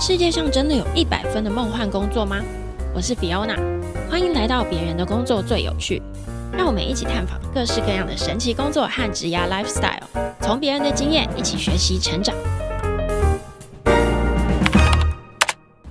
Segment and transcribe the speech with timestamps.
[0.00, 2.40] 世界上真的有一百分的梦幻工作吗？
[2.94, 3.56] 我是 Fiona，
[4.10, 6.02] 欢迎来到别人的工作最有趣。
[6.52, 10.02] 让我们一起探访各式各样的神奇工作和职业 lifestyle，
[10.40, 12.34] 从别人的经验一起学习成长。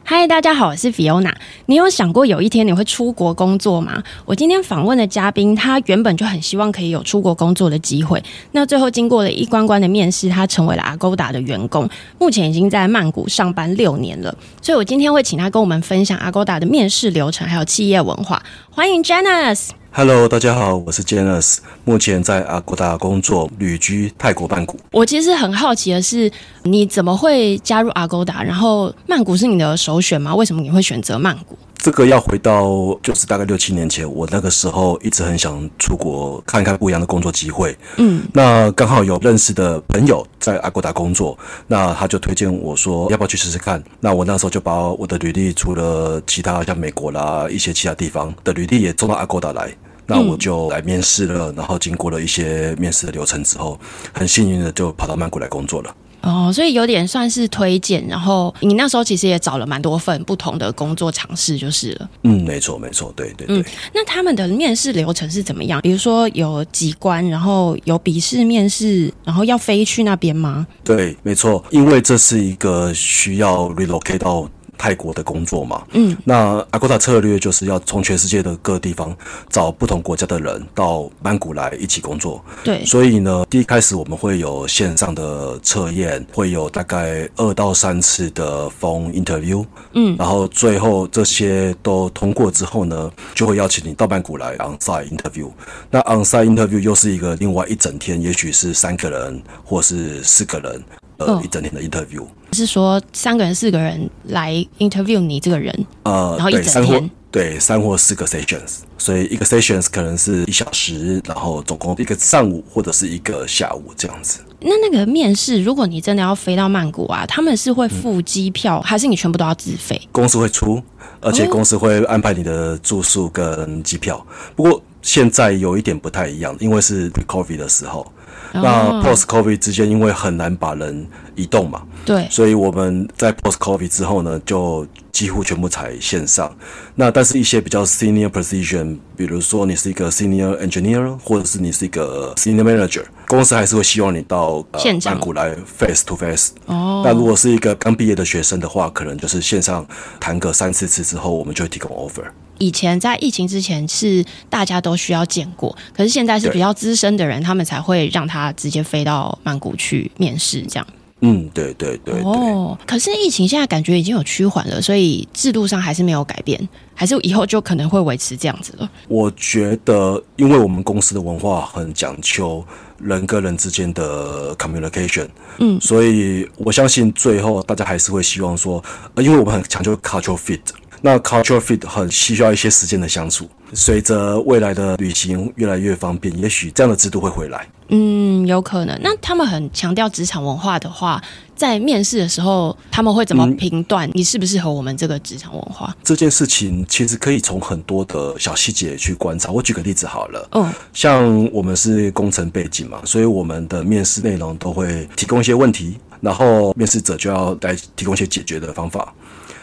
[0.03, 1.32] 嗨，大家好，我是 Fiona。
[1.65, 4.01] 你有想过有一天你会出国工作吗？
[4.25, 8.21] 我今天访问的嘉宾，他原本就很希望可以有出国工作的机会。
[8.51, 11.89] 那最后经过了一关关的面试，他成为了 Agoda 的员工，
[12.19, 14.35] 目前已经在曼谷上班六年了。
[14.61, 18.41] 所以我今天会请他跟我们分享 Agoda 的面试流程，还有企业文化。
[18.69, 19.69] 欢迎 Janice。
[19.95, 24.79] Hello，大家好，我是 Janice，目前在 Agoda 工作，旅居泰国曼谷。
[24.91, 26.31] 我其实很好奇的是，
[26.63, 28.43] 你怎么会加入 Agoda？
[28.43, 30.33] 然后曼谷是你的首选吗？
[30.33, 31.57] 为什么你会选择曼谷？
[31.75, 37.77] 这个要回到就是大概六七年前，我那个时候一直很想出国看一看不一样的工作机会。
[37.97, 41.37] 嗯，那刚好有认识的朋友在 Agoda 工作，
[41.67, 43.83] 那他就推荐我说要不要去试试看。
[43.99, 49.75] 那我那时候就把我的履历，除了其他像美国啦一些其他地方的履历也送到 Agoda 来，
[50.05, 51.51] 那我就来面试了。
[51.51, 53.77] 然后经过了一些面试的流程之后，
[54.13, 55.93] 很幸运的就跑到曼谷来工作了。
[56.23, 62.09] 哦，所以有点算是推荐，然后你那时候其实也找了蛮多份不同的工作尝试，就是了。
[62.23, 63.59] 嗯，没错，没错，对对对。
[63.59, 65.81] 嗯，那他们的面试流程是怎么样？
[65.81, 70.65] 比如说有几关，然后有笔试面试，然后要飞去那边吗？
[70.83, 74.49] 对，没错，因为这是一个需要 relocate 到。
[74.77, 79.15] 泰国的工作嘛，嗯，那 Agoda 策略就是要从全世界的各地方
[79.49, 95.49] 找不同国家的人到曼谷来一起工作，对，所以呢，第一开始我们会有线上的测验，会有大概二到三次的 phone interview，嗯，然后最后这些都通过之后呢，就会邀请你到曼谷来 onsite interview，
[95.89, 100.83] 那 onsite interview 又是一个另外一整天，也许是三个人或是四个人。
[101.17, 105.73] 呃，一整天的 interview 是说三个人、四个人来 interview 你这个人，
[106.03, 114.39] 呃，然后一整天，对，对，三或四个 sessions，所以一个 sessions 可能是一小时，然后总共一个上午或者是一个下午这样子。
[114.59, 119.99] 那那个面试，如果你真的要飞到曼谷啊，他们是会付机票，嗯，还是你全部都要自费？
[120.11, 120.81] 公司会出，
[121.19, 124.17] 而且公司会安排你的住宿跟机票。
[124.17, 124.25] 哦。
[124.55, 128.09] 不过现在有一点不太一样，因为是 pre-COVID 的时候。
[128.53, 136.55] 那 post COVID 之间，因为很难把人移动嘛，对，所以我们在 post COVID 之后呢，就几乎全部采线上。
[136.95, 144.63] 那但是一些比较 senior position，比如说你是一个 senior engineer，或者是你是一个 senior manager，公司还是会希望你到
[145.03, 146.51] 曼谷来 face to face。
[146.67, 149.85] 哦，那如果是一个刚毕业的学生的话，可能就是线上
[150.19, 152.25] 谈个三四次之后，我们就会提供 offer。
[152.63, 160.87] 以前在疫情之前是大家都需要见过，可是现在是比较资深的人，他们才会让他直接飞到曼谷去面试，这样。
[161.19, 162.23] 嗯，对对对，对。
[162.23, 168.89] 哦，可是疫情现在感觉已经有趋缓了，所以制度上还是没有改变，还是以后就可能会维持这样子了。
[169.07, 172.63] 我觉得，因为我们公司的文化很讲究
[172.97, 175.27] 人跟人之间的 communication，
[175.59, 178.83] 嗯，所以我相信最后大家还是会希望说，
[179.15, 180.59] 呃因为我们很讲究 cultural fit。
[181.05, 187.67] 那 culture fit 很需要一些时间的相处，随着未来的旅行越来越方便，也许这样的制度会回来。
[187.89, 188.97] 嗯，有可能。
[189.03, 191.21] 那他们很强调职场文化的话，
[191.57, 195.87] 在面试的时候，他们会怎么评断你适不适合我们这个职场文化？
[195.89, 199.51] 嗯，这件事情其实可以从很多的小细节去观察。
[199.51, 209.13] 我举个例子好了，嗯，像我们是工程背景嘛，所以我们的面试内容都会提供一些问题，然后面试者就要来提供一些解决的方法。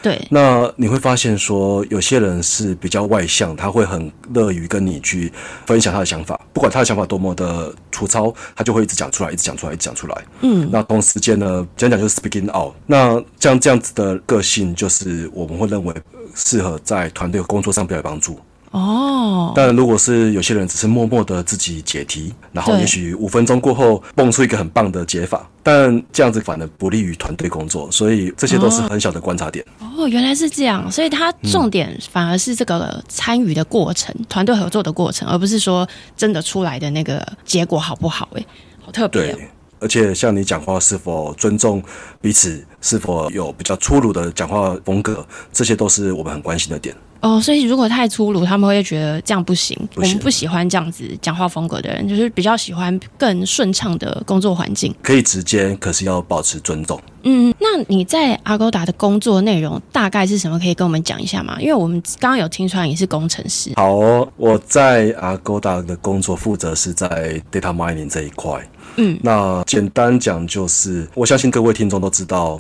[0.03, 5.31] 对，那你会发现说，有些人是比较外向，他会很乐于跟你去
[5.67, 10.25] 分享他的想法，不管他的想法多么的粗糙，他就会一直讲出来，一直讲出来，一直讲出来。
[10.41, 12.75] 嗯，那同时间呢，讲讲就是 speaking out。
[12.87, 15.95] 那像这样子的个性，就是我们会认为
[16.35, 18.41] 适合在团队工作上比较有帮助。
[18.71, 29.65] 哦，但如果是有些人只是默默的自己解题，然后也许五分钟过后蹦出一个很棒的解法，但这样子反而不利于团队工作，所以这些都是很小的观察点。
[29.81, 38.29] 哦，原来是这样，所以它重点反而是这个参与的过程，嗯、团队合作的过程，而不是说真的出来的那个结果好不好？
[38.37, 38.47] 哎，
[38.85, 39.35] 好特别、哦。
[39.35, 39.49] 对，
[39.81, 41.83] 而且像你讲话是否尊重
[42.21, 46.95] 彼此，是否有比较粗鲁的讲话风格，这些都是我们很关心的点。
[47.21, 49.77] 哦，所以如果太粗鲁，他们会觉得这样不行。
[49.95, 54.95] 我们不喜欢这样子讲话风格的人，就是比较喜欢更顺畅的工作环境。
[55.03, 56.99] 可以直接，可是要保持尊重。
[57.23, 60.59] 嗯，那你在 Agoda 的工作内容大概是什么？
[60.59, 61.59] 可以跟我们讲一下吗？
[61.61, 63.73] 因为我们刚刚有听出来你是工程师。
[63.77, 68.67] 好哦，我在 Agoda 的工作负责是在 data mining 这一块。
[68.97, 72.59] 嗯，那简单讲就是，我相信各位听众都知道。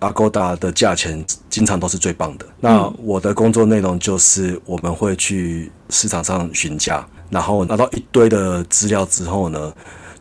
[0.00, 2.46] Agoda 的价钱经常都是最棒的。
[2.60, 9.72] 那我的工作内容就是我们会去市场上询价，然后拿到一堆的资料之后呢，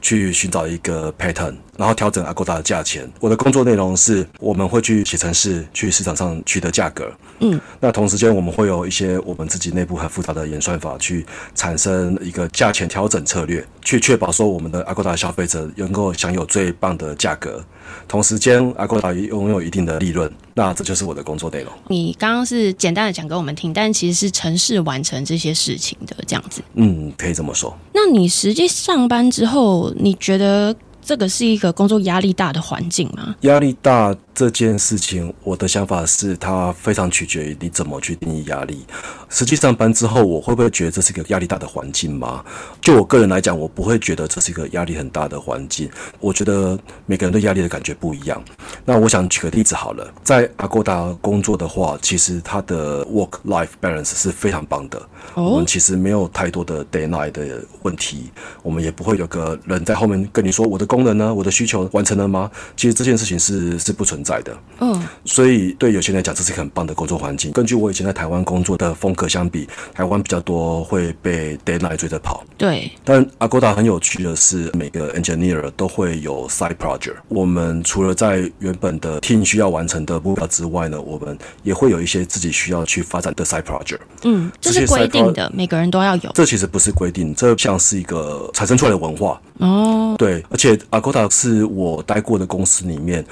[0.01, 3.10] 去寻找一个 pattern，然后调整 Agoda 的价钱。
[3.19, 7.12] 我的工作内容是我们会去写程式，去市场上取得价格。
[7.39, 17.63] 嗯，那同时间我们会有一些我们自己内部很复杂的演算法，去产生一个价钱调整策略，去确保说我们的 Agoda 消费者能够享有最棒的价格。
[18.07, 21.71] 同时间，Agoda 也拥有一定的利润，那这就是我的工作内容。
[21.88, 26.62] 你刚刚是简单的讲给我们听，但其实是程式完成这些事情的这样子。
[26.74, 27.78] 嗯，可以这么说。
[27.94, 30.75] 那你实际上班之后，你觉得
[31.06, 33.36] 这个是一个工作压力大的环境吗？
[33.42, 34.16] 压力大。
[34.36, 38.86] 这件事情，我的想法是，它非常取决于你怎么去定义压力。
[39.30, 42.44] 实际上班之后，我会不会觉得这是一个压力大的环境吗？
[42.82, 45.90] 就我个人来讲，我不会觉得这是一个压力很大的环境。
[46.20, 48.44] 我觉得每个人对压力的感觉不一样。
[48.84, 55.02] 那我想举个例子好了，在 Agoda 工作的话，其实它的 work-life balance 是非常棒的。
[55.36, 55.54] Oh?
[55.54, 58.31] 我们其实没有太多的 deadline 的问题，
[58.62, 62.52] 我们也不会有个人在后面跟你说我的功能呢，我的需求完成了吗？
[62.76, 67.51] 其实这件事情是是不存在的，嗯，所以对有些人来讲，这是一个很棒的工作环境。
[67.51, 72.44] 根据我以前在台湾工作的风格相比，台湾比较多会被 deadline 追着跑。
[72.57, 77.16] 对，但 Agoda 很有趣的是，每个 engineer 都会有 side project。
[77.27, 84.00] 我们除了在原本的 team 需要完成的目标之外呢，我们也会有一些自己需要去发展的 side project。
[84.24, 86.31] 嗯，这是规定的，每个人都要有。
[86.33, 89.39] 这其实不是规定，这像是一个产生出来的文化。
[89.60, 93.24] 哦，对，而且 Agoda 是我待过的公司里面。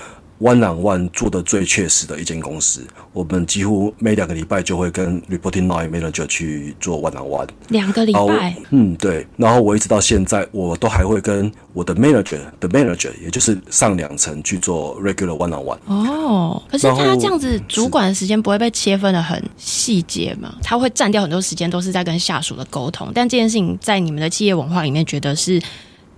[0.44, 7.48] One on one 做的最确实的一间公司，我们几乎每两个礼拜就会跟 reporting line manager 去做 one on one。
[7.70, 8.54] 两个礼拜？
[8.72, 9.26] 嗯，对。
[9.38, 15.78] 然后我一直到现在，我都还会跟我的 manager 的 manager，也就是上两层去做 regular one on one。
[15.86, 20.54] 哦，可是他这样子，主管的时间不会被切分的很细节吗？
[20.62, 23.10] 他会占掉很多时间，都是在跟下属的沟通。
[23.16, 25.62] 但这件事情在你们的企业文化里面，觉得是。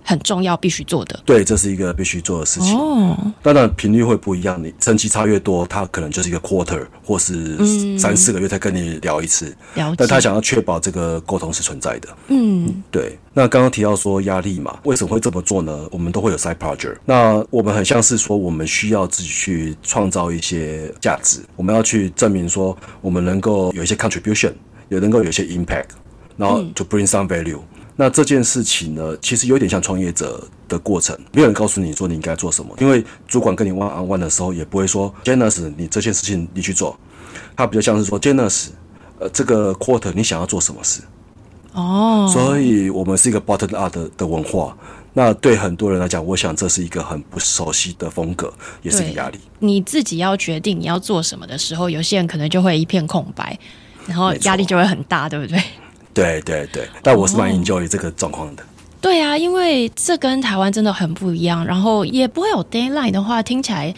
[0.06, 1.20] 很重要，必须做的。
[1.26, 2.78] 对，这是一个必须做的事情。
[2.78, 9.46] 哦，当然频率会不一样，你成绩差越多，他可能就是一个 quarter 或是三四个月才跟你聊一次。
[9.74, 9.96] 了解。
[9.98, 12.08] 但他想要确保这个沟通是存在的。
[12.28, 13.18] 嗯，对。
[13.34, 15.86] 那刚刚提到说压力嘛，为什么会这么做呢？
[15.90, 16.96] 我们都会有 side project。
[17.04, 24.52] 那我们很像是说，我们需要自己去创造一些价值，我们要去证明说，我们能够有一些 contribution，
[24.88, 25.88] 也能够有一些 impact，
[26.36, 27.58] 然后 to bring some value。
[27.96, 36.98] 那这件事情呢，其实有点像创业者的过程，没有人告诉你说你应该做什么，因为主管跟你 one on one 的时候，也不会说 Janus，你这件事情你去做，
[37.56, 38.68] 他比较像是说 Janus，
[39.18, 41.00] 呃，这个 quarter 你想要做什么事？
[41.72, 44.76] 哦，所以我们是一个 bottom up 的的文化，
[45.14, 48.52] 那对很多人来讲，我想这是一个很不熟悉的风格，
[48.82, 49.38] 也是一个压力。
[49.58, 53.58] 你自己要决定你要做什么的时候，有些人可能就会一片空白，
[54.06, 55.58] 然后压力就会很大，对不对？
[56.22, 58.62] 对对对，但我是蛮 enjoy 这个状况的。
[59.00, 63.94] 对啊，因为这跟台湾真的很不一样，然后也不会有 deadline 的话，听起来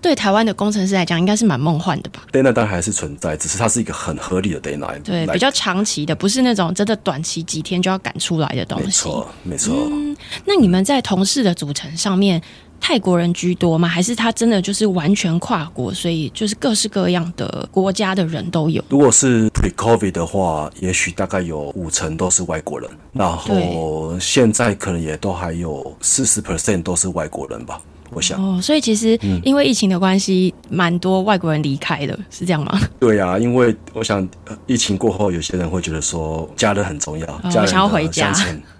[0.00, 8.84] 对台湾的工程师来讲应该是蛮梦幻的吧？deadline 当然还是存在，只是它是一个很合理的 deadline，对，比较长期的，不是那种真的短期几天就要赶出来的东西。
[8.84, 9.88] 没错，没错。
[9.90, 12.40] 嗯，那你们在同事的组成上面，
[12.84, 13.86] 泰国人居多吗？
[13.86, 18.84] 还是他真的就是完全跨国，所以就是各式各样的国家的人都有？
[18.88, 27.80] 如果是 pre-COVID 的话，也许大概有五成都是外国人，然后现在可能也都还有四十 percent 都是外国人吧，
[28.10, 28.36] 我想。
[28.42, 32.80] 哦，所以其实因为疫情的关系，蛮、嗯、多外国人离开的，是这样吗？
[32.98, 34.28] 对啊，因为我想
[34.66, 38.34] 疫情过后，有些人会觉得说家人很重要，哦、家人想要回家。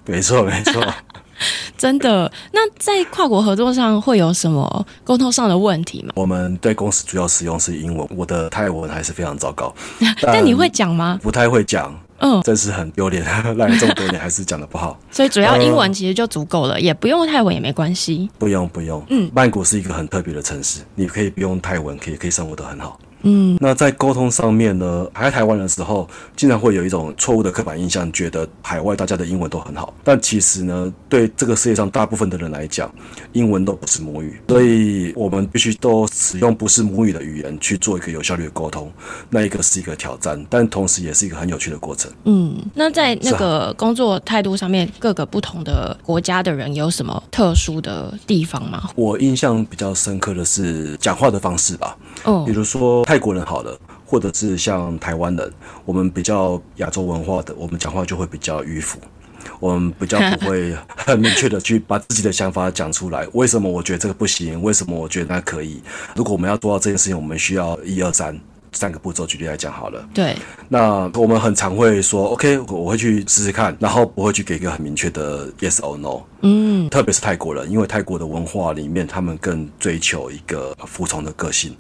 [0.07, 0.83] 没错，没错。
[1.77, 2.31] 真的？
[2.53, 6.13] 那在跨国合作上会有什么沟通上的问题吗？
[6.17, 9.75] 我们对公司主要使用是英文，我的泰文还是非常糟糕。
[10.23, 11.19] 但，你会讲吗？
[11.23, 13.25] 不太会讲，嗯，真是很丢脸，
[13.57, 14.99] 来了这么多年还是讲的不好。
[15.11, 18.29] 所以主要英文其实就足够了，呃，也不用泰文也没关系。
[18.39, 22.99] 不用不用，嗯，曼谷是一个很特别的城市，你可以不用泰文，可以可以生活的很好。
[23.23, 29.95] 嗯，那在沟通上面呢，还在台湾的时候，经常会有一种错误的刻板印象，觉得海外大家的英文都很好。
[30.03, 32.93] 但其实呢，对这个世界上大部分的人来讲，
[33.33, 38.91] 英文都不是母语，所以我们必须都使用不是母语的语言去做一个有效率的沟通。
[39.31, 42.11] 那一个是一个挑战，但同时也是一个很有趣的过程。
[42.25, 48.91] 嗯，那在那个工作态度上面，各个不同的国家的人有什么特殊的地方吗？
[48.97, 51.97] 我印象比较深刻的是讲话的方式吧。
[52.25, 53.05] 哦，比如说。
[53.13, 55.53] 泰国人好了，或者是像台湾人，
[55.85, 58.99] 我们比较亚洲文化的，我们讲话就会比较迂腐。
[59.61, 63.29] 我们比较不会很明确的去把自己的想法讲出来。
[63.35, 64.63] 为什么我觉得这个不行？
[64.63, 65.83] 为什么我觉得那可以？
[66.17, 68.41] 如果我们要做到这件事情，我们需要一二三。
[68.75, 70.03] 三个步骤，举例来讲好了。
[70.15, 70.35] 对，
[70.71, 76.23] 那我们很常会说，OK，我会去试试看，然后不会去给一个很明确的 yes or no。
[76.41, 81.77] 嗯，特别是泰国人，因为泰国的文化里面，他们更追求一个服从的个性。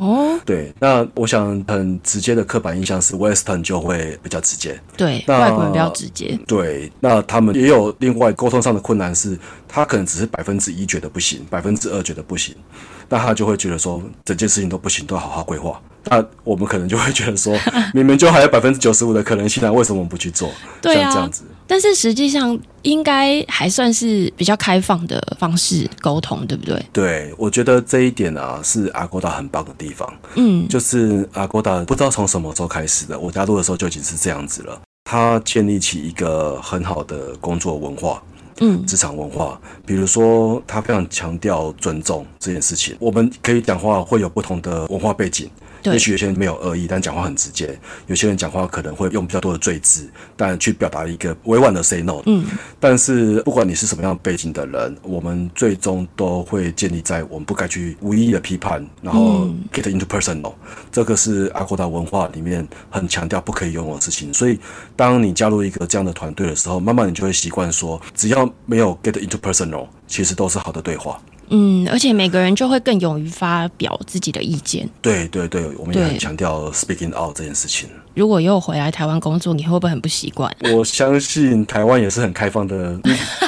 [0.00, 4.80] 哦，对，那我想很直接的刻板印象是 Western 就会比较直接。
[4.96, 6.38] 对，那外国人比较直接。
[6.46, 12.54] 对，那他们也有另外沟通上的困难是，他可能只是百分之一觉得不行，百分之二觉得不行，
[13.08, 15.80] 那他就会觉得说整件事情都不行，都要好好规划。
[16.04, 17.56] 那我们可能就会觉得说，
[17.94, 20.50] 明明就还有百分之九十五的可能性，那为什么我们不去做？
[20.80, 21.44] 对啊，像这样子。
[21.72, 26.86] 但是实际上应该还算是比较开放的方式沟通，对不对？
[26.92, 30.06] 对，我觉得这一点啊是 Agoda 很棒的地方。
[30.34, 34.78] 嗯，就是 Agoda 不知道从什么时候开始的，我加入的时候就已经是这样子了。
[35.04, 38.22] 他建立起一个很好的工作文化，
[38.60, 39.58] 嗯，职场文化。
[39.86, 42.94] 比如说，他非常强调尊重这件事情。
[42.98, 45.48] 我们可以讲话会有不同的文化背景。
[45.84, 47.66] 也许有些人没有恶意，但讲话很直接；
[48.06, 52.22] 有些人讲话可能会用比较多的赘字，但去表达一个委婉的 say no。
[52.26, 52.44] 嗯，
[52.78, 60.52] 但是不管你是什么样背景的人，我们最终都会建立在我们不该去无意义的批判，然后 get into personal。
[60.90, 64.32] 这个是 Agoda 文化里面很强调不可以拥有的事情。
[64.32, 64.58] 所以，
[64.94, 71.20] 当你加入一个这样的团队的时候，慢慢你就会习惯说，只要没有 get into personal，其实都是好的对话。
[71.54, 74.88] 嗯，而且每个人就会更勇于发表自己的意见。
[75.02, 77.88] 对对对，我们也很强调 speaking out 这件事情。
[78.14, 80.50] 如果又回来台湾工作，你会不会很不习惯？
[80.72, 82.98] 我相信台湾也是很开放的。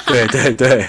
[0.07, 0.87] 对 对对，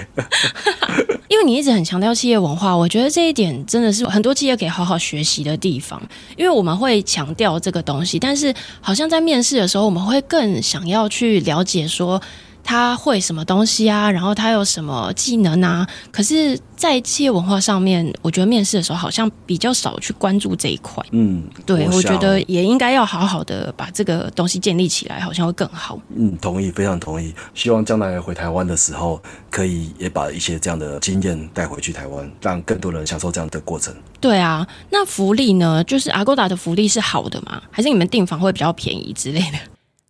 [1.28, 6.00] 因为你一直很强调企业文化，我觉得这一点真的是很多企业可以好好学习的地方。
[6.36, 12.20] 因为我们会强调这个东西，但是好像在面试的时候，我们会更想要去了解说。
[12.66, 14.10] 他会什么东西啊？
[14.10, 15.86] 然后他有什么技能啊？
[16.10, 21.00] 可是，在企业文化上面，我觉得面试的时候好像比较少去关注这一块。
[21.12, 25.96] 嗯，对，我，觉得也应该要好好的把这个东西建立起来，好像会更好。
[26.16, 27.32] 嗯，同意，非常同意。
[27.54, 33.94] 希望将来回台湾的时候，可以也把一些这样的经验带回去台湾，让更多人享受这样的过程。
[34.20, 35.84] 对啊，那福利呢？
[35.84, 37.62] 就是 Agoda 的福利是好的吗？
[37.70, 39.58] 还是你们订房会比较便宜之类的？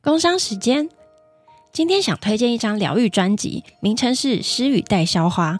[0.00, 0.88] 工商时间。
[1.76, 5.52] 今天想推荐一张疗愈专辑，名称是《诗语带萧花》，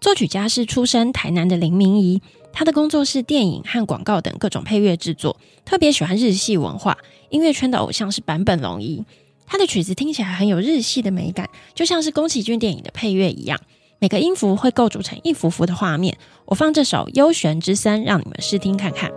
[0.00, 2.20] 作曲家是出身台南的林明仪。
[2.52, 6.98] 他的工作是电影和广告等各种配乐制作，特别喜欢日系文化。
[7.28, 9.04] 音乐圈的偶像是坂本龙一，
[9.46, 13.60] 他的曲子听起来很有日系的美感，就像是宫崎骏电影的配乐一样，
[14.00, 16.18] 每个音符会构筑成一幅幅的画面。
[16.46, 19.08] 我放这首《幽玄之森》，让你们试听看看。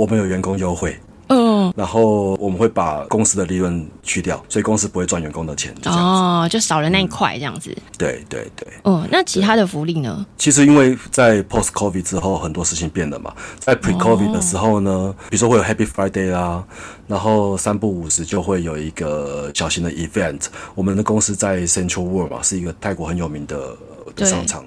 [0.00, 0.98] 我们有员工优惠，
[1.70, 7.70] 嗯，然后我们会把公司的利润去掉，所以公司不会赚员工的钱，就哦，就少了那一块这样子。
[7.76, 10.26] 嗯、对对对，哦，那其他的福利呢？
[10.36, 13.34] 其实因为在 post COVID 之后，很多事情变了嘛。
[13.58, 16.64] 在 pre COVID 的时候呢，哦、比如说会有 Happy Friday 啊，
[17.06, 20.46] 然后三不五时就会有一个小型的 event。
[20.74, 23.76] 我们的公司在 Central World 嘛，是一个泰国很有名的
[24.14, 24.64] 的商场。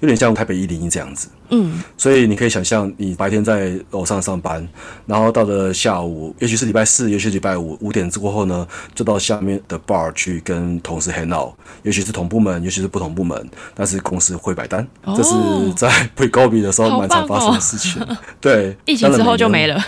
[0.00, 4.66] 有点像台北一零一这样子，嗯，所以你可以想象，你白天在楼上上班，
[5.06, 15.34] 然后到了下午，也许是礼拜四，也许是礼拜五五点之过后呢，就到下面的 bar 去跟同事 hang out，也许是同部门，也许是不同部门，但是公司会摆单，哦、这是
[15.74, 18.02] 在 pre-COVID 的时候蛮常发生的事情。
[18.02, 19.82] 哦、 对，疫情之后就没了。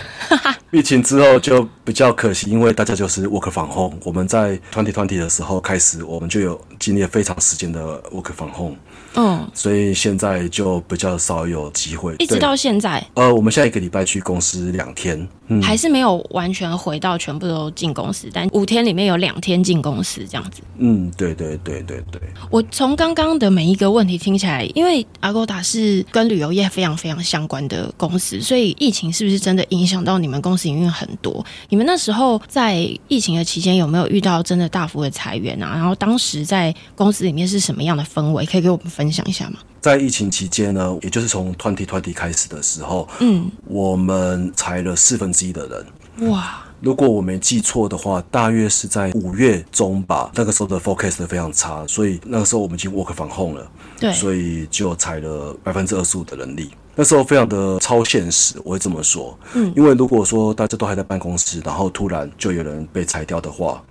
[0.71, 3.97] 疫情之后就比较可惜，因为大家就是 work from home。
[4.03, 8.75] 我们在 twenty twenty 的时候开始，我们就有经历了非常时间的 work from home。
[9.15, 13.05] 嗯，所以现在就比较少有机会，一直到现在。
[13.13, 20.61] 呃，我们下一个礼拜去公司两天，嗯，还是没有完全回到全部都进公司，但五天里面有两天进公司这样子。
[20.77, 22.21] 嗯，对对对对对。
[22.49, 31.45] 我从刚刚的每一个问题听起来，因为 Agoda 是跟旅游业非常非常相关的公司，所以疫情是不是真的影响到你们公司营运很多？
[31.69, 32.75] 你们那时候在
[33.07, 35.73] 疫情的期间有没有遇到真的大幅的裁员啊？
[35.75, 38.45] 然后当时在公司里面是什么样的氛围？
[38.45, 39.59] 可以给我们分享一下吗？
[39.87, 46.29] 在疫情期间呢，也就是从 twenty twenty 开始的时候，嗯，我们裁了四分之一的人。
[46.29, 46.63] 哇！
[46.81, 50.29] 如果我没记错的话，大约是在五月中吧。
[50.35, 53.71] 那个时候的 forecast 非常差，所以那个时候我们已经 work from home 了。
[53.99, 56.69] 对，所以就裁了百分之二十五的人力。
[56.93, 59.37] 那时候非常的超现实，我会这么说。
[59.53, 63.81] 嗯，因为如果说大家都还在办公室，然后突然就有人被裁掉的话，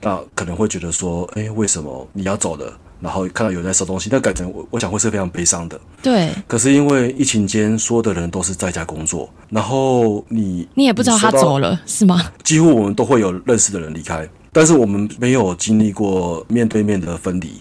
[0.00, 2.76] 那可能会觉得说，哎，为什么你要走了？
[3.04, 5.78] 然后看到有人在收东西，那感觉我我想会是非常悲伤的。
[6.02, 6.30] 对。
[6.48, 12.32] 可是因为疫情间，所有的人都是在家工作，然后你你也不知道他走了是吗？
[12.42, 17.52] 几乎我们都会有认识的人离开，但是我们没有经历过面对面的分离，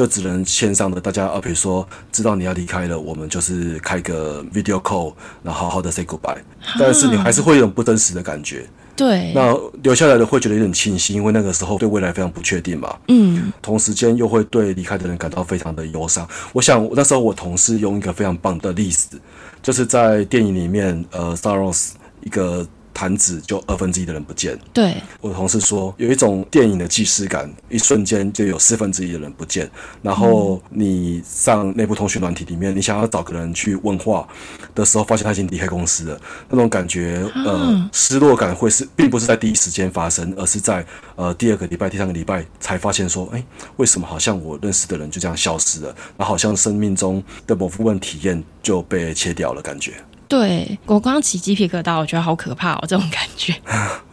[0.00, 6.38] 就只能线上的大家啊，比如说知道你要离开了，我们就是开个 video call，然后好好的 say goodbye。
[6.78, 8.64] 但是你还是会有种不真实的感觉。
[8.96, 12.96] 对，那留下来的会觉得有点庆幸，因为那个时候对未来非常不确定嘛。
[13.08, 16.26] 嗯，同时间又会对离开的人感到非常的忧伤。
[16.54, 19.20] 我想那时候我同事用一个非常棒的例子，
[19.60, 21.90] 就是在电影里面，呃，Star Wars
[22.22, 22.66] 一个。
[23.00, 24.58] 盘子就二分之一的人不见。
[24.74, 29.70] 对，我的同事说，有一种电影的既视感，一瞬间就有四分之一的人不见。
[30.02, 34.28] 然后你上内部通讯软体里面，你想要找个人去问话
[34.74, 36.20] 的时候，发现他已经离开公司了。
[36.50, 40.84] 那种感觉，呃，失落感会是，并不是在第一时间发生，而是在
[41.16, 43.42] 呃第二个礼拜、第三个礼拜才发现说，哎，
[43.78, 45.88] 为什么好像我认识的人就这样消失了？
[46.18, 49.94] 然后好像生命中的某部分体验就被切掉了，感觉。
[50.30, 53.52] 对，我刚刚起鸡皮疙瘩，我觉得好可怕哦，这种感觉。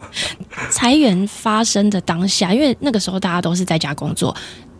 [0.68, 4.36] 裁员发生的当下，因为那个时候大家都是在家工作，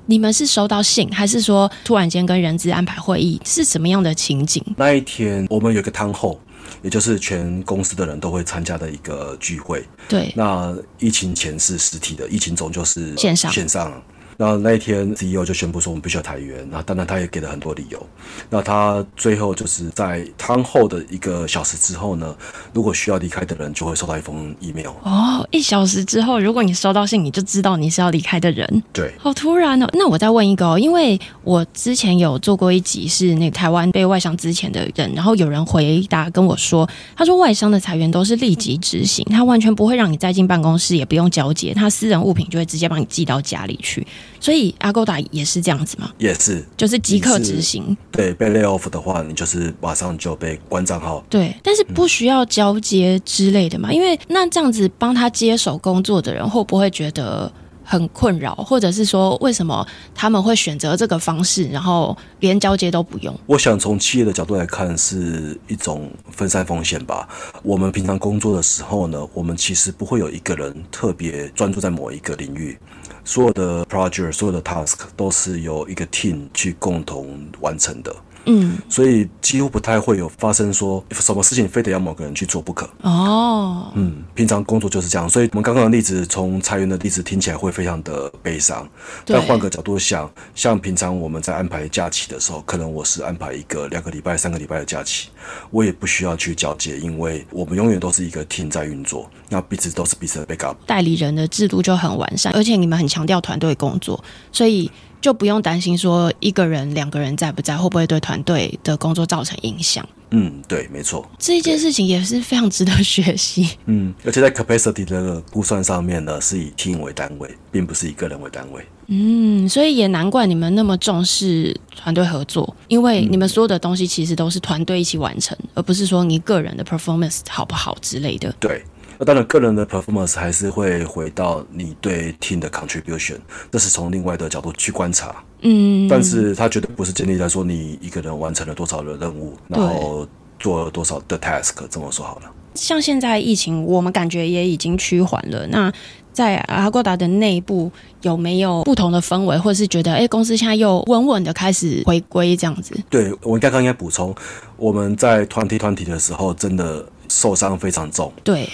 [0.06, 4.60] 你们是收到信，还是说突然间跟人资安排会议，是什么样的情景？
[4.76, 6.36] 那一天我们有个 town hall，
[6.82, 9.86] 也就是全公司的人都会参加的一个聚会。
[10.08, 14.02] 对，那疫情前是实体的，疫情中就是线上线上。
[14.40, 16.64] 那那一天，CEO 就宣布说我们必须要裁员。
[16.70, 18.00] 那当然，他也给了很多理由。
[18.48, 22.36] 那他最后就是在汤后的一个小时之后呢，
[22.72, 24.92] 如果需要离开的人就会收到一封 email。
[25.02, 28.82] 哦，一小时之后，如果你收到信，你就知道你是要离开的人。
[28.92, 29.88] 对，好突然哦。
[29.94, 44.06] 那我再问一个哦，因为我之前有做过一集是那个台湾被外商之前的人，然后有人回答跟我说，他说外商的裁员都是立即执行，他完全不会让你再进办公室，也不用交接，他私人物品就会直接帮你寄到家里去。
[44.40, 46.10] 所以 Agoda 也是这样子吗？
[46.18, 47.96] 也是，就是即刻执行。
[48.10, 51.24] 对，被 lay off 的话，你就是马上就被关账号。
[51.28, 53.90] 对，但是不需要交接之类的嘛？
[53.90, 57.52] 嗯、因为那这样子帮他接手工作的人会不会觉得
[57.90, 63.34] 很困扰，或者是说为什么他们会选择这个方式，然后连交接都不用？
[63.46, 67.26] 我想从企业的角度来看，是一种分散风险吧。
[67.62, 72.78] 我们平常工作的时候呢，我们其实不会有一个人特别专注在某一个领域。
[73.24, 78.14] 所有的 project，所有的 task 都是由一个 team 去共同完成的。
[78.48, 82.88] 嗯，所以几乎不太会有发生说什么事情非得要某个人去做不可。
[83.02, 85.28] 哦，嗯，平常工作就是这样。
[85.28, 88.88] 所以我们刚刚的例子，从裁员的例子听起来会非常的悲伤。
[89.26, 95.28] 但换个角度想，像平常我们在安排假期的时候，可能我是安排一个两个礼拜、三个礼拜的假期，
[95.70, 100.74] 我也不需要去交接，因为我们永远都是一个 team 在运作，那彼此都是彼此的 backup。
[100.86, 104.90] 代理人的制度就很完善，而且你们很强调团队工作，所以。
[105.20, 110.06] 就不用担心说一个人、两个人在不在，会不会对团队的工作造成影响？
[110.30, 111.28] 嗯，对，没错。
[111.38, 113.78] 这一件事情也是非常值得学习。
[113.86, 118.84] 嗯，而且在 capacity 的估算上面呢，是以 team 为单位，并不是以个人为单位。
[119.06, 128.54] 嗯，所以也难怪你们那么重视团队合作，因为你们所有的东西其实都是团队一起完成，而不是说你个人的 performance 好不好之类的。
[128.60, 128.84] 对。
[129.18, 133.36] 那当然，个人的 performance 还是会回到你对 team 的 contribution，
[133.70, 135.34] 这是从另外的角度去观察。
[135.62, 140.24] 嗯，但是它绝对不是建立在说你一个人完成了多少的任务，然后
[140.60, 141.74] 做了多少的 task。
[141.90, 142.42] 这么说好了。
[142.74, 145.66] 像现在疫情，我们感觉也已经趋缓了。
[145.66, 145.92] 那
[146.32, 147.90] 在 Agoda 的内部
[148.22, 152.94] 有没有不同的氛围，或者是觉得，哎，公司现在又稳稳的开始回归这样子？
[153.10, 154.32] 对，我刚刚应该补充，
[154.76, 158.32] 我们在 twenty twenty 的时候真的受伤非常重。
[158.44, 158.68] 对。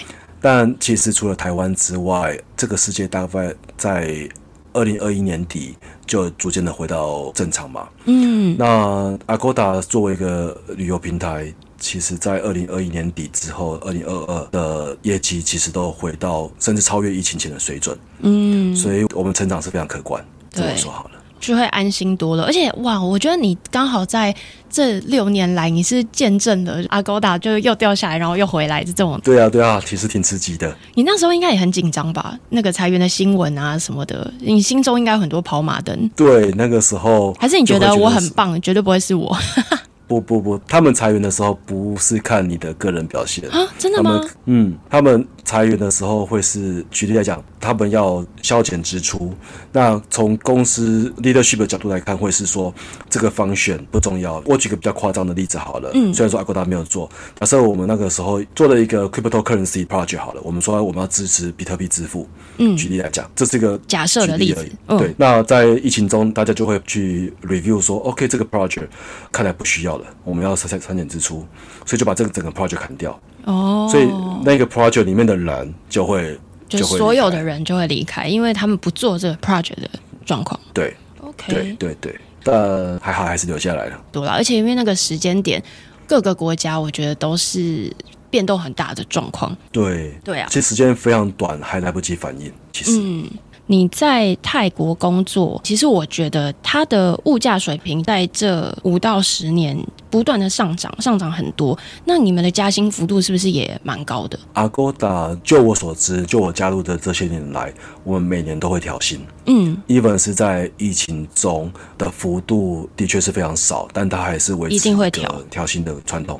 [0.45, 4.29] 但其实除了台湾之外，这个世界大概在
[4.73, 7.89] 二零二一年底就逐渐的回到正常嘛。
[8.05, 17.97] 嗯，那 Agoda 作为一个旅游平台，其实在二零二一年底之后，二零二二的业绩其实都回到甚至超越疫情前的水准。
[18.19, 20.23] 嗯，所以我们成长是非常可观。
[20.51, 21.14] 这么说好了。
[21.45, 22.43] 就会安心多了。
[22.43, 24.33] 而且哇，我觉得你刚好在
[24.69, 29.19] 这六年来，你是见证了阿高达就又掉下来，然后又回来这种。
[29.23, 30.75] 对啊，对啊，其实挺刺激的。
[30.93, 32.37] 你那时候应该也很紧张吧？
[32.49, 36.09] 那个裁员的新闻啊什么的，你心中应该有很多跑马灯。
[36.15, 39.35] 对，那个时候还是你觉得我很棒，绝对不会是我。
[40.07, 43.67] 不不不，他们裁员的时候不是看你的个人表现啊？
[43.77, 44.21] 真的吗？
[44.45, 49.33] 嗯，他们裁员的时候会是举例来讲，他们要削减支出。
[49.71, 52.73] 那从公司 leadership 的角度来看，会是说
[53.09, 54.41] 这个方选不重要。
[54.45, 64.63] 我举个比较夸张的例子好了，嗯，虽然说阿国达没有做，假设我们那个时候做了一个 cryptocurrency project 好了，我们说我们要支持比特币支付，嗯，举例来讲，这是一个假设的例子。
[64.87, 68.87] 嗯、对，那在疫情中，大家就会去 review 说，OK，这个 project
[69.31, 69.94] 看来不需要。
[70.23, 71.45] 我们要删删减支出，
[71.85, 73.19] 所以就把这个整个 project 砍掉。
[73.45, 74.07] 哦，所以
[74.43, 79.89] 那个 project 里面的人就会，就所有的人就会离开，因为他们不做这个 project 的
[80.25, 80.59] 状况。
[80.73, 84.01] 对，OK，对对对，但还好还是留下来了。
[84.11, 85.63] 对了，而且因为那个时间点，
[86.07, 87.93] 各个国家我觉得都是
[88.29, 89.55] 变动很大的状况。
[89.71, 92.51] 对对啊，其实时间非常短，还来不及反应。
[92.71, 93.29] 其实，嗯。
[93.67, 99.77] 你在泰国工作，其实我觉得它的物价水平在这五到十年
[100.09, 101.77] 不断的上涨，上涨很多。
[102.05, 107.73] 那你们的加薪幅度是不是也蛮高的？Agoda，就我所知，就我加入的这些年来，
[108.03, 109.19] 我们每年都会调薪。
[109.47, 116.39] 嗯，even 是在疫情中的幅度的确是非常少，但它还是维持一定会调调薪的传统。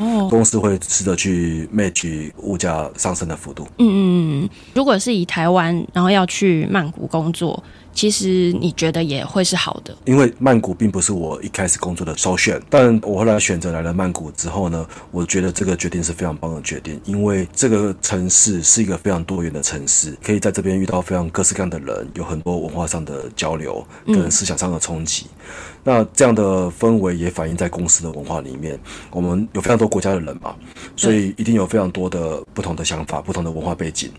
[0.00, 3.66] 哦，公司会试着去 match 物价上升的幅度。
[3.78, 7.62] 嗯嗯嗯，如果是以台湾，然后要去曼谷工作。
[7.92, 25.26] 其实你觉得也会是好的，因为曼谷并不是我一开始工作的首选，但我后来选择来了曼谷之后呢，我觉得这个决定是非常棒的决定，因为这个城市是一个非常多元的城市，可以在这边遇到非常各式各样的人，有很多文化上的交流跟思想上的冲击。
[25.26, 25.38] 嗯、
[25.84, 28.78] 那这样的氛围也反映在公司的文化里面，
[29.10, 30.54] 我们有非常多国家的人嘛，
[30.96, 34.10] 所以一定有非常多的不同的想法、不同的文化背景。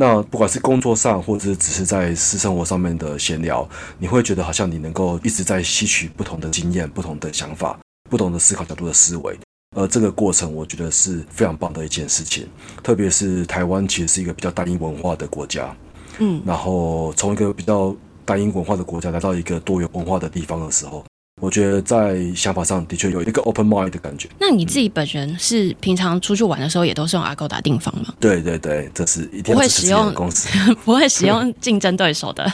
[0.00, 7.76] 那不管是工作上，或者只是在私生活上面的闲聊，你会觉得好像你能够一直在吸取不同的经验、不同的想法、
[8.08, 9.36] 不同的思考角度的思维，
[9.76, 12.46] 而这个过程我觉得是非常棒的一件事情。
[12.80, 15.76] 特别是台湾其实是一个比较单一文化的国家，
[16.20, 17.92] 嗯，然后从一个比较
[18.24, 21.04] 单一文化的国家来到一个多元文化的地方的时候。
[21.40, 24.28] 我觉得在想法上的确有一个 open mind 的感觉。
[24.38, 28.12] 那你自己本人是平常出去玩的时候也都是用 Agoda 订房吗？
[28.18, 30.48] 对对对，这是一定不会使用公司，
[30.84, 32.50] 不会使用竞争对手的。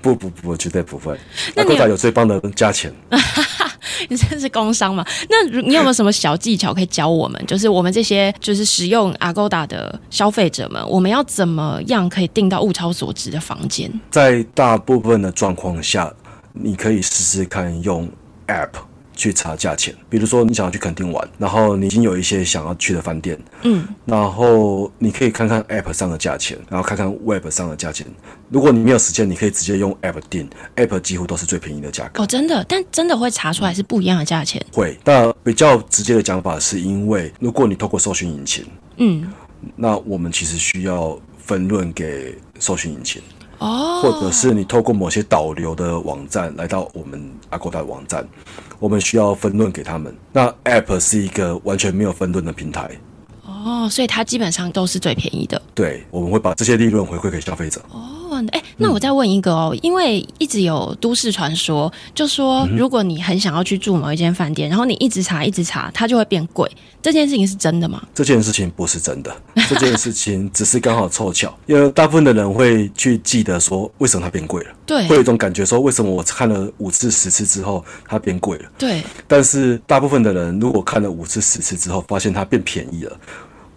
[0.00, 1.18] 不不不，绝对不会。
[1.56, 2.92] Agoda 有，有最棒的价钱。
[4.08, 5.04] 你这是工商嘛？
[5.28, 7.42] 那你有没有什么小技巧可以教我们？
[7.46, 13.90] 就是我们这些就是使用 Agoda 的消费者们，我们要怎么样可以订到物超所值的房间？
[14.10, 16.12] 在大部分的状况下。
[16.52, 18.08] 你可以试试看用
[18.46, 18.70] App
[19.14, 28.06] 去查价钱，比如说你想要去垦丁玩，然后你已经有一些想要去的饭店，嗯，然后你可以看看 App 上的价钱，然后看看 Web 上的价钱。
[28.48, 32.22] 如果你没有时间，你可以直接用 App 订，App 几乎都是最便宜的价格。
[32.22, 32.64] 哦，真的？
[32.68, 34.64] 但真的会查出来是不一样的价钱？
[34.72, 34.96] 会。
[35.04, 38.64] 那比较直接的讲法是因为，如果你透过搜寻引擎，
[38.98, 39.28] 嗯，
[39.74, 43.20] 那我们其实需要分论给搜寻引擎。
[43.58, 48.26] 哦，或者是你透过某些导流的网站来到我们 Agoda 网站，
[48.78, 50.14] 我们需要分论给他们。
[50.32, 52.90] 那 App 是一个完全没有分论的平台。
[53.44, 55.60] 哦，所以它基本上都是最便宜的。
[55.74, 57.80] 对，我们会把这些利润回馈给消费者。
[57.90, 58.17] 哦。
[58.50, 66.70] 哎，那我再问一个哦，嗯、因为一直有都市传说，就说如果你很想要去住某一间饭店，嗯、然后你一直查一直查，它就会变贵。
[67.00, 68.02] 这件事情是真的吗？
[68.14, 69.34] 这件事情不是真的，
[69.68, 79.02] 这件事情只是刚好凑巧，因为大部分的人会去记得说为什么它变贵了，对，会有一种感觉说为什么我看了五次十次之后它变贵了，对。
[79.26, 83.16] 但是大部分的人如果看了五次十次之后，发现它变便宜了。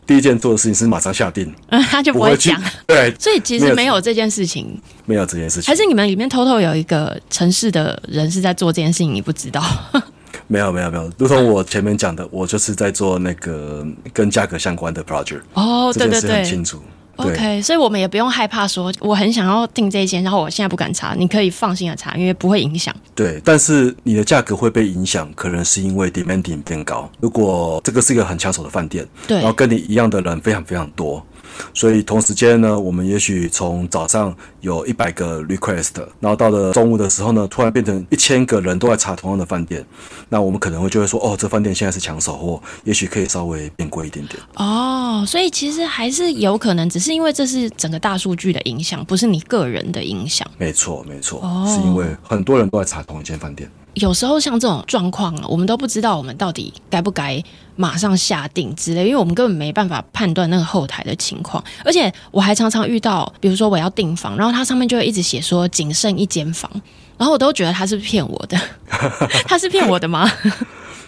[0.05, 9.63] 第一件做的事情是马上下定，嗯， 他就不会讲，对，所以其实没有这件事情，没有这件事情，还是你们里面偷偷有一个城市的人是在做这件事情，你不知道？
[10.47, 16.81] 没有，没有，没有，如同我前面讲的，我就是在做那个跟价格相关的 project，哦，对对对，很清楚。
[17.21, 22.95] OK，所以我们也不用害怕说我很想要订这一间，然后我现在不敢查，你可以放心的查，因为不会影响。
[23.15, 27.09] 对，但是你的价格会被影响，可能是因为 demanding 变高。
[27.19, 31.25] 如果这个是一个很抢手的饭店，对，然后跟你一样的人非常非常多，
[31.73, 39.85] 所以同时间呢，我们也许从早上有一百个 request，然后到了中午的时候呢，突然变成一千个人都在查同样的饭店，
[40.29, 44.37] 那我们可能会就会说，哦，这饭店现在是抢手货，也许可以稍微变贵一点点。
[44.55, 50.49] 哦，所以其实还是有可能，只是因为这是整个大数据的影响，不是你个人的影响。
[50.57, 53.69] 没错，没错，哦，是因为很多人都在查同一间饭店。
[53.95, 57.43] 有时候像这种状况啊，我们都不知道我们到底该不该
[57.75, 61.61] 马上下定之类，因为我们根本没办法判断那个后台的情况。
[61.83, 66.71] 而且我还常常遇到，比如说我要订房，然后它上面就会一直写说仅剩一间房，
[67.17, 68.57] 然后我都觉得他是骗我的，
[69.45, 70.31] 他是骗我的吗？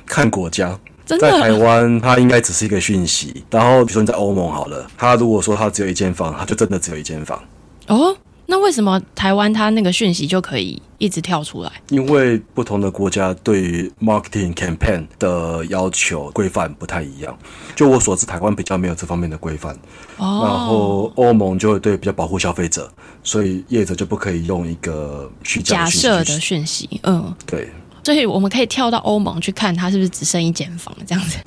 [0.06, 7.42] 看国家，在台湾它应该只是一个讯息，然后比如说你在欧盟好了，他如果说他只有一间房，他就真的只有一间房
[7.88, 8.16] 哦。
[8.54, 11.72] 那为什么台湾它那个讯息就可以一直跳出来？
[11.90, 17.36] 因为不同的国家对于 marketing campaign 的要求规范不太一样。
[17.76, 19.74] 就我所知，台湾比较没有这方面的规范。
[20.18, 20.42] 哦。
[20.46, 22.88] 然后欧盟就会对比较保护消费者，
[23.24, 26.88] 所以业者就不可以用一个虚假假设的讯息。
[27.02, 27.72] 嗯，对。
[28.04, 31.38] 所以我们可以跳到欧盟去看，它是不是只剩一间房这样子，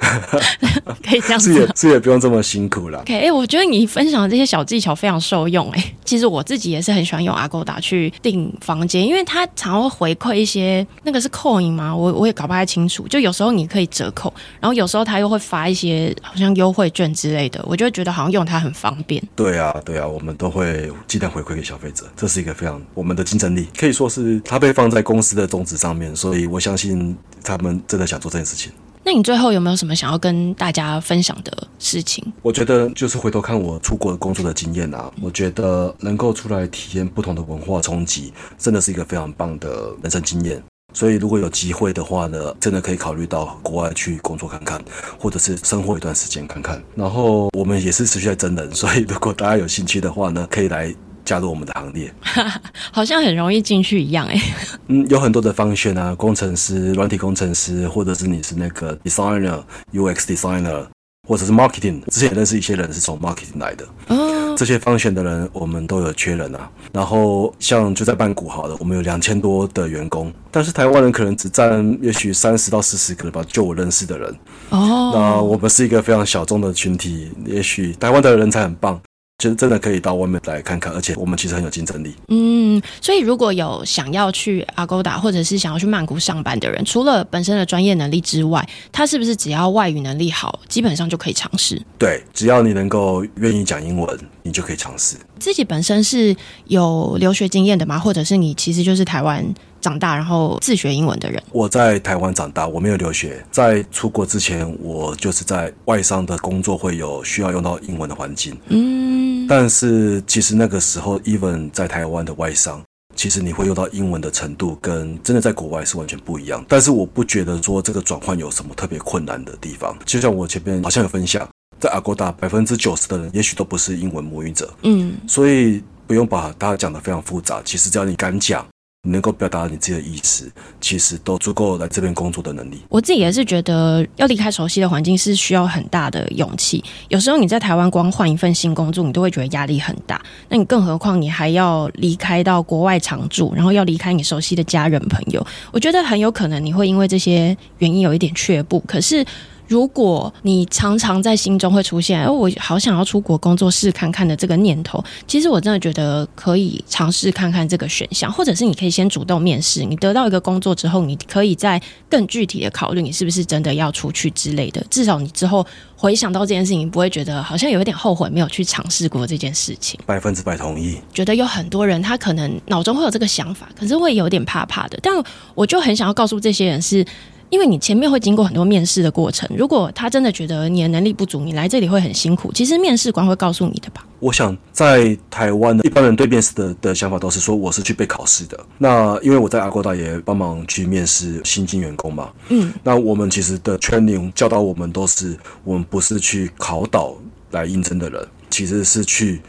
[1.07, 1.53] 可以这样子。
[1.53, 3.01] 这也这也不用这么辛苦了。
[3.01, 5.71] OK，哎、欸，我觉得你分享的这些小技巧非常受用。
[5.73, 11.95] 哎，其实我自己也是很喜欢用 Agoda 去订房间，因为它常会回馈一些那个是 coin 吗？
[11.95, 13.07] 我我也搞不太清楚。
[13.07, 19.23] 就有时候你可以折扣，然后有时候它又会发一些好像优惠券之类的，我就会觉得好像用它很方便。
[19.35, 26.46] 对啊，对啊，我们都会尽量回馈给消费者，这是一个非常我们的竞争力，可以说是它被放在公司的宗旨上面，所以。
[26.47, 28.73] 我相信他们真的想做这件事情。
[29.05, 32.25] 那你最后有没有什么想要跟大家分享的事情？
[32.43, 40.61] 我觉得就是回头看我出国工作的经验啊，我觉得能够出来体验不同的文化冲击，真的是一个非常棒的人生经验。
[40.93, 44.83] 所以如果有机会的话呢，真的可以考虑到国外去工作看看，
[45.21, 46.83] 或者是生活一段时间看看。
[46.97, 50.93] 然后我们也是持续在真人，所以如果大家有兴趣的话呢，可以来。
[51.27, 52.11] 加入我们的行列，
[52.93, 54.41] 好像很容易进去一样哎。
[54.89, 59.61] 嗯，有很多的方选啊，工程师、软体工程师，或者是你是那个 designer、
[59.93, 60.87] UX designer，
[61.29, 62.01] 或者是 marketing。
[62.09, 63.85] 之前也认识一些人是从 marketing 来的。
[64.07, 66.71] 哦，这些方选的人，我们都有缺人啊。
[66.93, 74.35] 然后像就在曼谷好了，我们有两千多的员工，但是台湾人可能只占也许三十到四十个吧，就我认识的人。
[74.71, 78.99] 哦，那我们是一个非常小众的群体，也许台湾的人才很棒。
[79.39, 82.15] 其实真的可以到外面来看看，而且我们其实很有竞争力。
[82.29, 91.79] 嗯，所以如果有想要去阿勾达或者是想要去曼谷上班的人，除了本身的专业能力之外，他是不是只要外语能力好，基本上就可以尝试？
[91.99, 95.17] 对，只要你能够愿意讲英文，你就可以尝试。
[95.39, 96.35] 自己本身是
[96.67, 97.99] 有留学经验的吗？
[97.99, 99.45] 或者是你其实就是台湾？
[99.79, 103.41] 长大然后自学英文的人，我在台湾长大，我没有留学。
[103.53, 108.59] 在出国之前，我就是在外商的工作会有需要用到英文的环境。
[108.69, 112.83] 嗯，但是其实那个时候，even 在台湾的外商，
[113.15, 116.65] 其实你会用到英文的程度跟真的在国外是完全不一样。
[116.67, 119.97] 但是我不觉得说这个转换有什么特别困难的地方。
[120.05, 124.73] 就像我前面好像有分享，在 Agoda 百分之九十的人也许都不是英文母语者。
[124.83, 127.61] 嗯，所以不用把大家讲得非常复杂。
[127.65, 128.67] 其实只要你敢讲。
[129.03, 132.83] 你能够表达你自己的意思，其实都足够来这边工作的能力。
[132.89, 136.83] 我自己也是觉得，要离开熟悉的环境是需要很大的勇气。
[137.07, 140.21] 有时候你在台湾光换一份新工作，你都会觉得压力很大。
[140.49, 148.83] 那你更何况你还要离开到国外常住，然后要离开你熟悉的家人朋友，我觉得很有可能你会因为这些原因有一点却步。
[148.89, 149.25] 可是。
[149.69, 159.85] 如果你常常在心中会出现“哎，我好想要出国工作试看看”的这个念头，其实我真的觉得可以尝试看看这个选项，或者是你可以先主动面试。
[159.85, 164.85] 你得到一个工作之后，你可以再更具体的考虑你是不是真的要出去之类的。
[164.89, 169.99] 至少你之后回想到这件事情，你不会觉得好像有一点后悔没有去尝试过这件事情。
[170.07, 170.99] 百分之百同意。
[171.13, 174.99] 觉得有很多人他可能脑中会有这个想法，可是会有点怕怕的。
[175.03, 175.13] 但
[175.55, 177.05] 我就很想要告诉这些人是。
[177.51, 182.53] 因为你前面会经过很多面试的过程，如果他真的觉得你的能力不足，你来这里会很辛苦。
[182.53, 184.05] 其实面试官会告诉你的吧。
[184.19, 188.59] 我想在台湾的一般人对面试的的想法都是说，我是去被考试的。
[188.79, 197.15] 那因为我在 Agoda 也帮忙去面试新进员工嘛，嗯，那我们其实的 training 教导我们都是，我们不是去考导
[197.51, 199.41] 来应征的人，其实是去。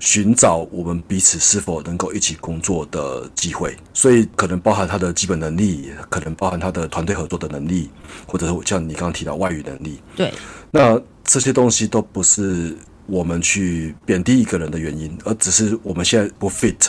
[0.00, 7.90] 寻找我们彼此是否能够一起工作的机会，所以可能包含他的基本能力，可能包含他的团队合作的能力，
[8.26, 10.00] 或者是像你刚刚提到外语能力。
[10.16, 10.32] 对，
[10.70, 16.88] 那这些东西都不是我们去贬低一个人的原因，而只是我们现在不 fit，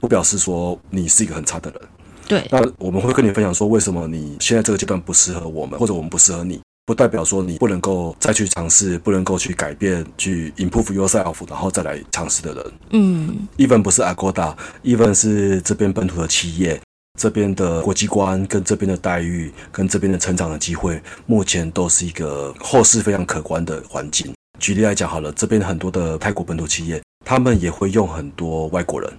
[0.00, 1.80] 不表示说你是一个很差的人。
[2.28, 6.60] 对，那我们会跟你分享说，为什么你现在这个阶段不适合我们，或者我们不适合你。
[6.86, 12.72] 不代表说你不能够再去尝试，不能够去改变，去 improve yourself，然后再来尝试的人。
[12.90, 16.80] 嗯，even 不是 Agoda，even 是这边本土的企业，
[17.18, 24.32] 这边的国际观跟这边的待遇，跟这边的成长的机会，目前都是一个后市非常可观的环境。
[24.60, 29.12] 举例来讲好了，这边很多的泰国本土企业，他们也会用很多外国人。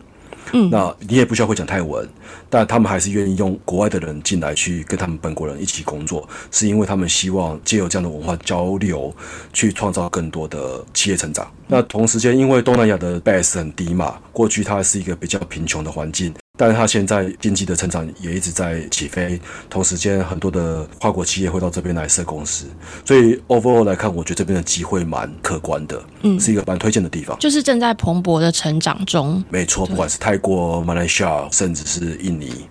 [0.54, 2.08] 嗯，那你也不需要会讲泰文，
[2.50, 9.14] 但他们还是愿意用国外的人进来去跟他们本国人一起工作，是因为他们希望借由这样的文化交流，
[9.54, 11.50] 去创造更多的企业成长。
[11.68, 16.34] 那同时间，因为东南亚的 base 很低嘛，过去它是一个比较贫穷的环境。
[16.58, 19.39] 但是它现在经济的成长也一直在起飞，
[19.70, 22.65] 同时间很多的跨国企业会到这边来设公司，
[23.06, 29.43] 所以 overall 来看，我觉得这边的机会蛮可观的，嗯，是一个蛮推荐的地方，就是正在蓬勃的成长中。
[29.50, 32.67] 没错，不管是泰国、马来西亚，甚至是印尼，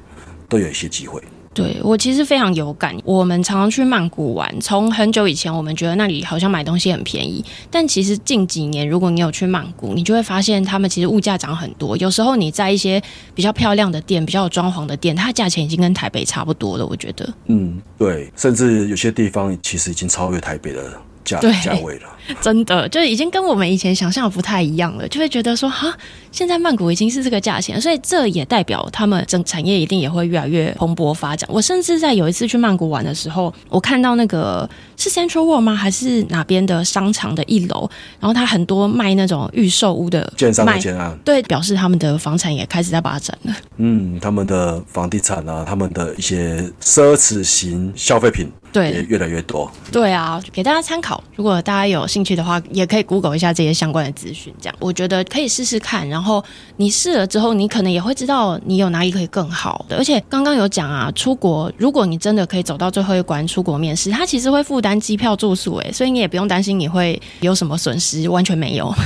[0.48, 1.22] 都有一些机会。
[1.56, 4.54] 对，我其实非常有感，我们常常去曼谷玩。
[4.60, 11.96] 从很久以前，我们觉得那里好像买东西很便宜，但其实近几年，如果你有去曼谷，你就会发现他们其实物价涨很多。
[11.96, 13.02] 有时候你在一些
[13.34, 16.86] 比较漂亮的店、比较有装潢的店，它价钱已经跟台北差不多了。
[16.86, 20.92] 我觉得，嗯，对，甚至有些地方其实已经超越台北的。
[21.26, 25.92] 价价位了， 真的就已经跟我们以前想象的不太一样了，就会觉得说哈，
[26.30, 31.48] 现在曼谷已经是这个价钱，所以这也代表他们整产业一定也会越来越蓬勃发展。
[31.52, 35.74] 我甚至在有一次去曼谷玩的时候，我看到那个是 Central World 吗？
[35.74, 37.88] 还是哪边的商场的一楼，
[38.20, 43.54] 然后他很多卖那种预售屋的建商的建案，对，表示他们的房产也开始在发展了。
[43.76, 48.50] 嗯，他们的房地产啊，他们的一些奢侈型消费品。
[48.72, 49.70] 对，也越来越多。
[49.90, 51.22] 对啊，给大家参考。
[51.34, 54.54] 如果大家有兴趣的话，也可以 Google 一下这些相关的资讯。
[54.58, 56.08] 这样，我觉得可以试试看。
[56.08, 56.42] 然后
[56.78, 59.98] 你试了之后，你可能也会知道你有哪里可以更好的。
[59.98, 68.90] 而且刚刚有讲啊，出国，如果你真的可以走到最后一关出国面试，他其实会负担机票住宿，诶，所以你也不用担心你会有什么损失，完全没有。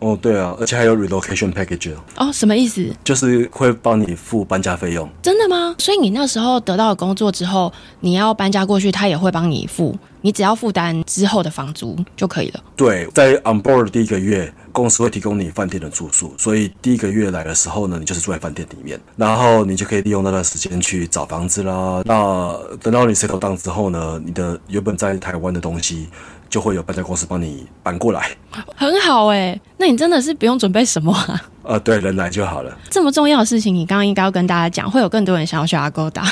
[0.00, 2.88] 哦，对啊，而且还有 relocation package 哦，什么意思？
[3.02, 5.08] 就是会帮你付搬家费用。
[5.20, 5.74] 真的吗？
[5.76, 12.60] 所以你那时候得到了工作之后，你要搬家过去，他也会帮你付，你只要负担之后的房租就可以了。
[12.76, 22.02] 对，在 on board 第一个月，公司会提供你饭店的住宿，所以第一个月来的时候呢，你就是住在饭店里面，然后你就可以利用那段时间去找房子啦。
[22.04, 26.08] 那等到你 settle down 之后呢，你的原本在台湾的东西。
[26.50, 28.30] 就会有搬家公司帮你搬过来，
[28.74, 29.60] 很好哎、欸。
[29.76, 31.42] 那你真的是不用准备什么啊？
[31.62, 32.74] 呃，对，人来就好了。
[32.88, 36.24] 这么重要的事情，你刚刚应该要跟大家讲，会有更多人想要去 Agoda。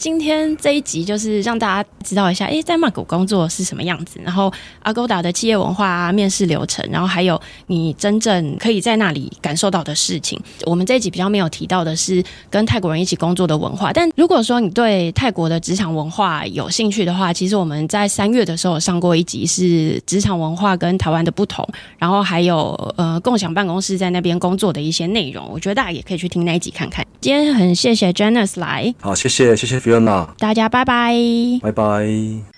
[0.00, 4.52] 今天这一集就是让大家知道一下，诶，在曼谷工作是什么样子，然后
[4.82, 10.38] 阿勾达的企业文化啊、面试流程，然后还有你真正可以在那里感受到的事情。
[10.66, 21.64] 我们这一集比较没有提到的是跟泰国人一起工作的文化，但如果说你对泰国的职场文化有兴趣的话，其实我们在三月的时候上过一集是职场文化跟台湾的不同，
[21.98, 27.06] 然后还有呃共享办公室在那边工作的一些内容，我觉得大家也可以去听那一集看看。
[27.20, 29.83] 今天很谢谢 Janice 来，好，谢谢谢谢。
[29.84, 31.14] Fiona，大家拜拜，
[31.60, 32.06] 拜拜。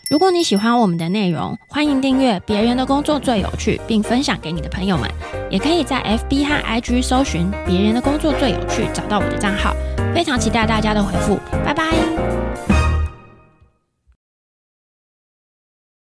[0.08, 5.10] 如果你喜欢我们的内容，欢迎订阅《别人的工作最有趣》，并分享给你的朋友们。
[5.50, 9.74] 也可以在 FB 和 IG 搜寻“别人的工作最有趣”，找到我的账号。
[10.14, 11.84] 非常期待大家的回复，拜拜。